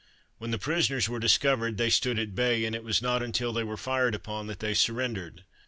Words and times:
When 0.39 0.49
the 0.49 0.57
prisoners 0.57 1.07
were 1.07 1.19
discovered, 1.19 1.77
they 1.77 1.91
stood 1.91 2.17
at 2.17 2.33
bay, 2.33 2.65
and 2.65 2.75
it 2.75 2.83
was 2.83 3.03
not 3.03 3.21
until 3.21 3.53
they 3.53 3.63
were 3.63 3.77
fired 3.77 4.15
upon, 4.15 4.47
that 4.47 4.57
they 4.57 4.73
surrendered. 4.73 5.43